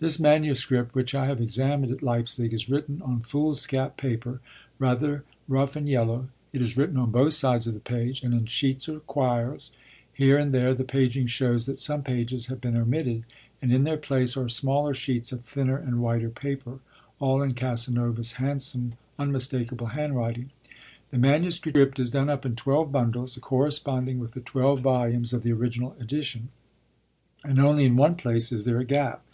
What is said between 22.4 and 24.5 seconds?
in twelve bundles, corresponding with the